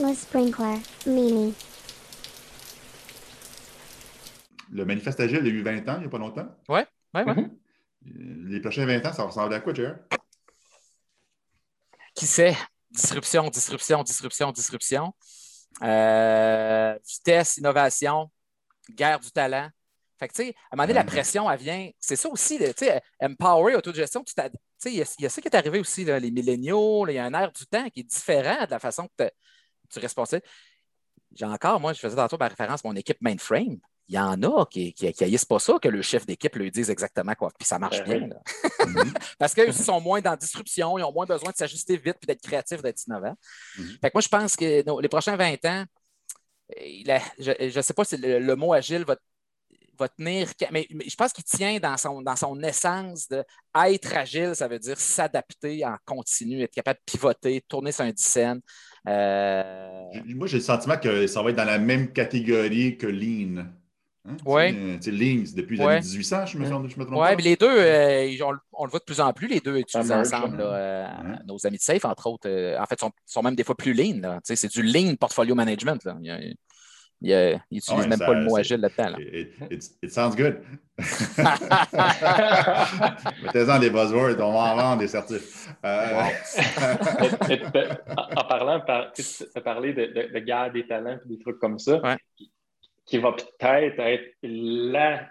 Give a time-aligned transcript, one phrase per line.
[0.00, 0.76] Le sprinkler,
[1.06, 1.52] Mimi.
[4.70, 6.46] Le manifeste agile, il y a eu 20 ans, il n'y a pas longtemps.
[6.68, 6.80] Oui,
[7.14, 7.44] oui, oui.
[8.04, 9.96] Les prochains 20 ans, ça ressemble à quoi, Jer?
[12.14, 12.56] Qui sait?
[12.92, 15.12] Disruption, disruption, disruption, disruption.
[15.82, 18.30] Euh, vitesse, innovation,
[18.90, 19.68] guerre du talent.
[20.18, 21.08] Fait que, tu sais, à un moment donné, la Mhm.
[21.10, 21.90] pression, elle vient.
[21.98, 24.22] C'est ça aussi, tu sais, empower, autogestion.
[24.22, 26.04] Tu t'ad- tu sais, il y, a- il y a ça qui est arrivé aussi,
[26.04, 27.04] là, les milléniaux.
[27.08, 29.30] Il y a un air du temps qui est différent de la façon que
[29.90, 30.42] tu es responsable.
[31.34, 33.78] J'ai encore, moi, je faisais tantôt ma référence à mon équipe mainframe.
[34.10, 37.34] Il y en a qui, haïssent pas ça, que le chef d'équipe lui dise exactement
[37.34, 37.50] quoi.
[37.58, 38.28] Puis ça marche Ben bien.
[38.28, 38.40] là.
[39.38, 42.26] Parce aussi sont moins dans la disruption, ils ont moins besoin de s'ajuster vite puis
[42.26, 43.36] d'être créatifs, d'être innovants.
[43.76, 43.98] Mhm.
[44.00, 45.84] Fait que moi, je pense que nos- les prochains 20 ans,
[46.82, 49.16] il a- je ne sais pas si le, le mot agile va,
[49.98, 53.44] va tenir, mais, je pense qu'il tient dans son, dans son essence de
[53.86, 58.12] être agile, ça veut dire s'adapter en continu, être capable de pivoter, tourner sur un
[58.12, 58.60] dizaine.
[59.08, 59.62] Euh,
[60.34, 63.64] Moi, j'ai le sentiment que ça va être dans la même catégorie que Lean.
[64.26, 64.36] Hein?
[64.44, 64.72] Ouais.
[65.00, 65.92] Tu sais, Lean, c'est depuis les Ouais.
[65.96, 67.34] années 1800, je me, je me trompe pas?
[67.36, 70.14] mais les deux, euh, on, on le voit de plus en plus, les deux utilisés
[70.14, 70.56] ensemble.
[70.56, 70.58] hein.
[70.58, 71.36] là, euh.
[71.46, 73.94] Nos amis de Safe, entre autres, euh, en fait, sont, sont même des fois plus
[73.94, 74.38] lean.
[74.44, 76.04] C'est du lean portfolio management.
[76.04, 76.16] Là.
[77.20, 77.60] Il Ouais,
[78.06, 79.10] même ça- pas le mot agile là-dedans.
[79.10, 79.16] là.
[79.20, 80.60] It, it- it sounds good.
[83.42, 85.68] Mettez-en des buzzwords, on va en vendre des certifs.
[85.84, 86.22] Euh,
[88.36, 89.22] en parlant, par, tu
[89.54, 92.16] as parlé de, de, de guerre des talents et des trucs comme ça, Ouais.
[92.36, 92.50] qui,
[93.06, 95.28] qui va peut-être être la,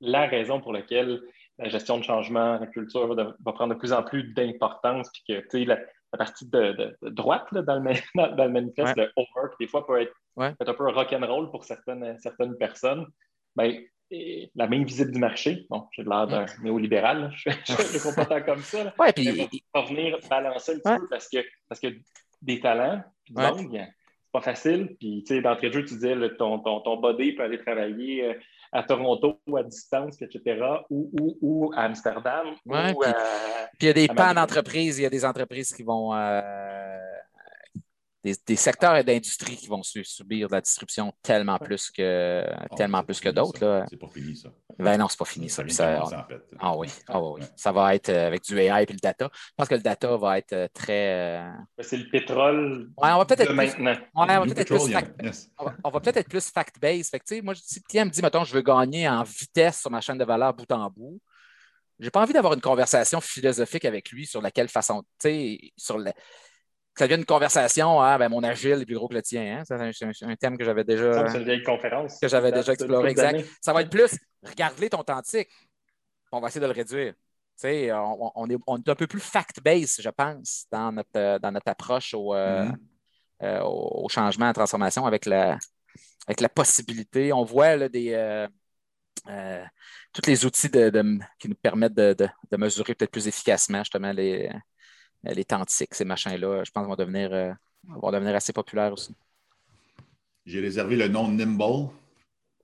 [0.00, 1.20] la raison pour laquelle
[1.58, 5.08] la gestion de changement, la culture va, de- va prendre de plus en plus d'importance,
[5.12, 5.78] puis que tu sais, la,
[6.14, 9.50] la partie de, de- de droite là, dans, le, dans, dans le manifeste, le over,
[9.52, 10.50] qui des fois peut être, Ouais.
[10.50, 13.06] peut être un peu rock'n'roll pour certaines, certaines personnes,
[13.56, 18.24] ben, et la main visible du marché, bon, j'ai l'air d'un néolibéral, je ne comprends
[18.24, 18.92] pas tant comme ça.
[18.98, 20.98] Ouais, puis Mais va venir balancer un petit Ouais.
[20.98, 21.88] peu parce que, parce que
[22.42, 23.52] des talents, puis Ouais.
[23.56, 23.88] c'est
[24.32, 24.96] pas facile.
[25.00, 28.24] Puis, tu sais, d'entrée de jeu, tu disais, ton, ton, ton body peut aller travailler
[28.24, 28.34] euh,
[28.74, 33.12] à Toronto ou à distance, etc., ou, ou, ou à Amsterdam, Ouais, ou puis-.
[33.78, 36.12] Puis il y a des pans ben, d'entreprise, il y a des entreprises qui vont.
[36.14, 36.40] euh,
[38.24, 42.74] des, des secteurs d'industrie qui vont su- subir de la disruption tellement plus que, oh,
[42.74, 43.84] tellement plus que d'autres.
[43.90, 44.48] C'est pas fini, ça.
[44.78, 45.62] Ben non, c'est pas fini ça.
[45.68, 46.40] Ça en fait.
[46.58, 47.40] ah oui, ah oui.
[47.42, 47.46] Ouais.
[47.54, 49.30] Ça va être euh, avec du AI et le data.
[49.32, 51.38] Je pense que le data va être euh, très.
[51.38, 53.90] euh, C'est le pétrole Ouais, on va peut-être de être plus- maintenant.
[53.92, 55.50] Ouais, on va peut-être être plus Petroleum, fact- yes.
[55.58, 57.42] on va, on va peut-être être plus fact-based.
[57.44, 60.18] Moi, si le client me dit, mettons, je veux gagner en vitesse sur ma chaîne
[60.18, 61.20] de valeur bout en bout,
[62.00, 65.98] j'ai pas envie d'avoir une conversation philosophique avec lui sur laquelle façon, tu sais, sur
[66.96, 69.58] ça devienne une conversation, ah, ben, mon agile est plus gros que le tien.
[69.58, 69.62] Hein?
[69.66, 72.18] C'est un, c'est un- un thème que j'avais déjà, Ça, C'est une vieille conférence.
[72.20, 73.10] que j'avais déjà exploré.
[73.10, 73.44] Exact.
[73.60, 75.48] Ça va être plus, regarde-les ton authentique.
[76.32, 77.12] On va essayer de le réduire.
[77.14, 77.20] Tu
[77.56, 81.38] sais, on, on est, on est un peu plus fact-based, je pense, dans notre, euh,
[81.38, 82.76] dans notre approche au, euh, Mhm.
[83.44, 85.58] euh, au, changement, à la transformation avec la,
[86.26, 87.32] avec la possibilité.
[87.32, 88.48] On voit là, des, euh,
[89.28, 89.64] euh,
[90.12, 93.78] tous les outils de- de- qui nous permettent de, de- de mesurer peut-être plus efficacement
[93.78, 94.50] justement les,
[95.32, 96.64] les temps tiques, ces machins-là.
[96.64, 97.52] Je pense qu'ils vont devenir, euh,
[97.84, 99.14] vont devenir assez populaires aussi.
[100.46, 101.90] J'ai réservé le nom Nimble.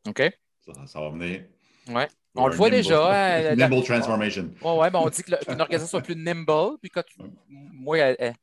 [0.07, 0.23] OK?
[0.67, 1.45] Ça, ça va venir.
[1.89, 2.09] Ouais.
[2.35, 2.83] On le voit Nimble.
[2.83, 3.43] déjà.
[3.43, 4.51] la- Nimble Transformation.
[4.63, 6.79] Ouais, ouais, ben, on dit qu'une organisation soit plus nimble.
[6.81, 7.17] Puis quand tu-
[7.49, 8.35] moi, elle- elle-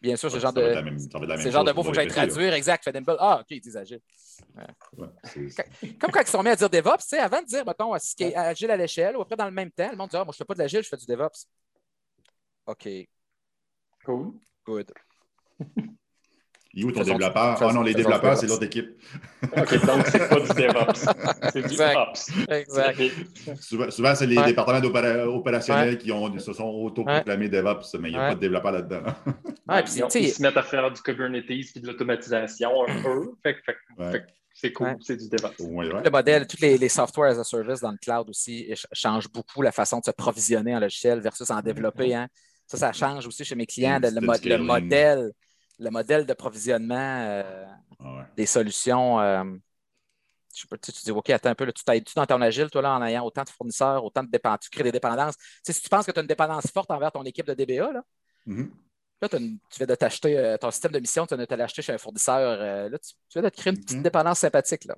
[0.00, 0.62] bien sûr, ce genre de.
[0.62, 0.98] même-
[1.50, 2.12] genre de pour qu'il faut que j'aille là.
[2.14, 2.54] traduire.
[2.54, 2.82] Exact.
[2.84, 3.16] Fait nimble.
[3.20, 4.00] Ah, OK, ils disent agile.
[4.56, 4.64] Ouais,
[6.00, 8.14] Comme quand ils sont mis à dire DevOps, tu sais, avant de dire, mettons, ce
[8.16, 10.24] qui est agile à l'échelle, ou après, dans le même temps, le monde dit, ah,
[10.24, 11.46] moi, je ne fais pas de l'agile, je fais du DevOps.
[12.66, 12.88] OK,
[14.06, 14.32] Cool.
[14.64, 14.92] good.
[16.72, 17.56] Il est où ton développeur?
[17.60, 19.00] Ah non, les développeurs, c'est l'autre équipe.
[19.42, 21.50] OK, donc c'est pas du DevOps.
[21.52, 21.96] C'est du Exact.
[21.96, 22.30] Ops.
[22.50, 23.00] Exact.
[23.60, 24.46] Souvent, souvent, c'est les Ouais.
[24.46, 24.86] départements
[25.34, 28.28] opérationnels qui ont, se sont auto-proclamés DevOps, mais il n'y a Ouais.
[28.30, 29.02] pas de développeur là-dedans.
[29.34, 33.30] Puis, ils, se mettent à faire du Kubernetes et de l'automatisation un peu.
[33.42, 34.12] Fait, que- fait que- Ouais.
[34.12, 34.96] fait que c'est cool, Ouais.
[35.00, 35.54] c'est du DevOps.
[35.60, 36.02] Ouais, ouais.
[36.04, 39.30] Le modèle, tous les, les software as a service dans le cloud aussi ch- changent
[39.32, 42.14] beaucoup la façon de se provisionner en logiciel versus en développer.
[42.14, 42.28] Hein.
[42.66, 44.00] Ça, ça change aussi chez mes clients.
[44.00, 45.32] de- le, mo- modèle,
[45.78, 47.64] le modèle de provisionnement euh,
[48.00, 48.22] Ah ouais.
[48.36, 49.20] des solutions.
[49.20, 49.44] euh,
[50.54, 52.70] je sais pas, tu dis, OK, attends un peu, là, tu t'aides-tu dans ton agile,
[52.70, 55.36] toi, là, en ayant autant de fournisseurs, autant de dépendances, tu crées des dépendances?
[55.36, 57.52] Tu sais, si tu penses que tu as une dépendance forte envers ton équipe de
[57.52, 58.02] DBA, là,
[58.46, 58.70] Mhm.
[59.20, 61.54] là une- tu viens de t'acheter euh, ton système de mission, tu viens de te
[61.54, 62.58] l'acheter chez un fournisseur.
[62.90, 64.02] là, tu, tu viens de te créer une petite Mhm.
[64.02, 64.86] dépendance sympathique.
[64.86, 64.96] Là.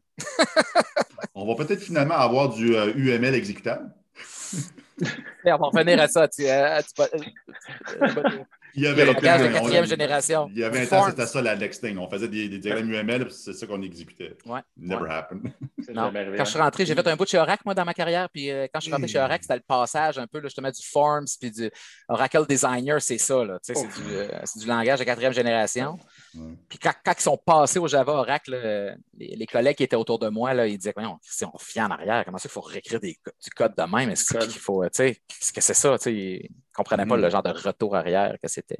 [1.34, 3.92] On va peut-être finalement avoir du UML exécutable.
[5.44, 6.28] On va revenir à ça.
[6.28, 8.44] Tu, euh, tu vas- euh,
[8.74, 10.48] Il y le avait langage de on- quatrième génération.
[10.52, 11.98] Il y avait un temps, c'était ça la next thing.
[11.98, 14.36] On faisait des, des diagrammes UML, puis c'est ça qu'on exécutait.
[14.46, 14.60] Ouais.
[14.76, 15.10] Never Ouais.
[15.10, 15.52] happened.
[15.90, 16.12] Non.
[16.36, 18.28] Quand je suis rentré, j'ai fait un bout de chez Oracle, moi, dans ma carrière.
[18.30, 20.70] Puis euh, quand je suis rentré chez Oracle, c'était le passage un peu, là, justement,
[20.70, 21.70] du Forms puis du
[22.08, 23.44] Oracle Designer, c'est ça.
[23.44, 25.98] Là, Tu sais, c'est, du, euh, c'est du langage de quatrième génération.
[26.34, 26.52] Ouais.
[26.68, 29.96] Puis quand, quand ils sont passés au Java Oracle, là, les, les collègues qui étaient
[29.96, 32.50] autour de moi, là, ils disaient Voyons, si on revient en arrière, comment ça qu'il
[32.52, 34.10] faut réécrire des, du code de même?
[34.10, 35.96] Est-ce qu'il faut, tu sais, qu'est-ce que c'est ça?
[35.98, 37.22] Tu sais, comprenaient pas Mhm.
[37.24, 38.78] le genre de retour arrière que c'était.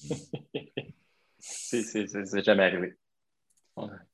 [1.40, 2.96] C'est- jamais arrivé.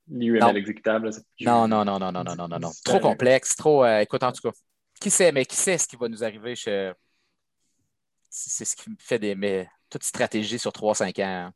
[0.09, 2.71] L'UML exécutable, c'est Non, non, non, non, non, non, non, non, non.
[2.85, 3.85] Trop complexe, trop.
[3.85, 4.55] euh, écoute, en tout cas,
[5.01, 6.55] qui sait, mais qui sait ce qui va nous arriver?
[6.55, 6.93] Je...
[8.31, 9.35] C'est ce qui me fait des.
[9.35, 11.51] Mais, toute stratégie sur 3-5 ans.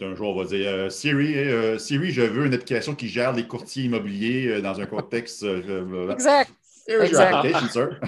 [0.00, 3.32] Un jour, on va dire euh, Siri, euh, Siri, je veux une application qui gère
[3.32, 5.42] les courtiers immobiliers euh, dans un contexte.
[5.42, 6.10] euh.
[6.10, 6.50] Exact.
[6.86, 7.34] Here's your exact.
[7.34, 8.00] application, sir.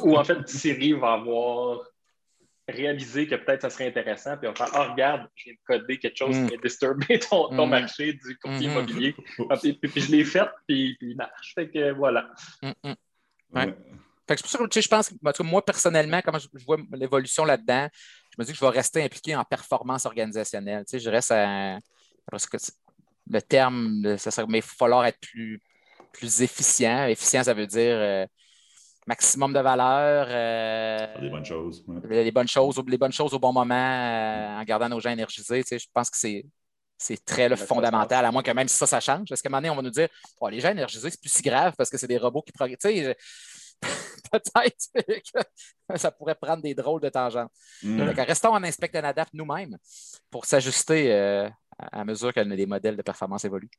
[0.04, 1.80] Ou en fait, Siri va avoir
[2.68, 5.58] réalisé que peut-être ça serait intéressant, puis on va faire Ah, regarde, je viens de
[5.80, 6.48] coder quelque chose Mm.
[6.48, 7.70] qui a disturbé ton, ton Mm.
[7.70, 8.72] marché du courtier Mhm.
[8.72, 9.16] immobilier.
[9.50, 11.52] Ah, puis, puis- puis je l'ai fait, puis, puis il marche.
[11.54, 12.30] Fait que voilà.
[12.62, 13.74] Ouais.
[14.28, 16.46] Fait que c'est pour ça que tu sais, je pense que moi, personnellement, comment je,
[16.54, 17.88] je vois l'évolution là-dedans,
[18.30, 20.84] je me dis que je vais rester impliqué en performance organisationnelle.
[20.84, 21.78] Tu sais, je reste à.
[22.30, 22.56] Parce que
[23.28, 25.60] le terme, ça serait, mais il va falloir être plus,
[26.12, 27.06] plus efficient.
[27.06, 28.26] Efficient, ça veut dire euh,
[29.06, 31.84] maximum de valeur, euh, Des bonnes choses.
[31.88, 32.22] ouais.
[32.24, 35.10] les, bonnes choses, au- les bonnes choses au bon moment, euh, en gardant nos gens
[35.10, 35.62] énergisés.
[35.62, 36.44] Tu sais, je pense que c'est.
[36.98, 39.28] C'est très là, fondamental, à moins que même si ça, ça change.
[39.28, 40.08] Parce qu'à un moment donné, on va nous dire
[40.40, 42.78] Oh, les gens énergisés, c'est plus si grave parce que c'est des robots qui progressent.
[42.80, 43.16] Tu sais,
[43.82, 43.88] je-
[44.30, 45.22] peut-être
[45.90, 47.50] que ça pourrait prendre des drôles de tangentes.
[47.82, 48.06] Mm.
[48.06, 49.76] Fait que restons en inspect and adapt nous-mêmes
[50.30, 53.70] pour s'ajuster euh, à à mesure que les modèles de performance évoluent.